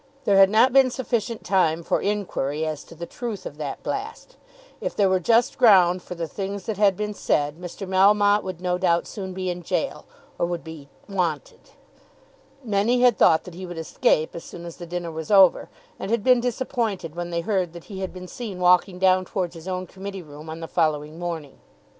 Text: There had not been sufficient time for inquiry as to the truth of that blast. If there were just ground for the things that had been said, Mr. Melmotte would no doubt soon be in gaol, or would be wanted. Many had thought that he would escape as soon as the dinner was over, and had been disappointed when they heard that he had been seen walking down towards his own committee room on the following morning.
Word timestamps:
There 0.23 0.37
had 0.37 0.49
not 0.49 0.73
been 0.73 0.89
sufficient 0.89 1.43
time 1.43 1.83
for 1.83 2.01
inquiry 2.01 2.65
as 2.65 2.83
to 2.85 2.95
the 2.95 3.05
truth 3.05 3.45
of 3.45 3.57
that 3.57 3.83
blast. 3.83 4.35
If 4.79 4.95
there 4.95 5.07
were 5.07 5.19
just 5.19 5.59
ground 5.59 6.01
for 6.01 6.15
the 6.15 6.27
things 6.27 6.65
that 6.65 6.77
had 6.77 6.97
been 6.97 7.13
said, 7.13 7.57
Mr. 7.59 7.87
Melmotte 7.87 8.41
would 8.43 8.61
no 8.61 8.79
doubt 8.79 9.05
soon 9.05 9.31
be 9.31 9.51
in 9.51 9.59
gaol, 9.61 10.05
or 10.39 10.47
would 10.47 10.63
be 10.63 10.89
wanted. 11.07 11.59
Many 12.63 13.01
had 13.01 13.15
thought 13.15 13.43
that 13.43 13.53
he 13.53 13.67
would 13.67 13.77
escape 13.77 14.33
as 14.33 14.43
soon 14.43 14.65
as 14.65 14.77
the 14.77 14.87
dinner 14.87 15.11
was 15.11 15.29
over, 15.29 15.69
and 15.99 16.09
had 16.09 16.23
been 16.23 16.39
disappointed 16.41 17.13
when 17.13 17.29
they 17.29 17.41
heard 17.41 17.73
that 17.73 17.83
he 17.83 17.99
had 17.99 18.11
been 18.11 18.27
seen 18.27 18.59
walking 18.59 18.97
down 18.97 19.23
towards 19.25 19.53
his 19.53 19.67
own 19.67 19.85
committee 19.85 20.23
room 20.23 20.49
on 20.49 20.61
the 20.61 20.67
following 20.67 21.19
morning. 21.19 21.59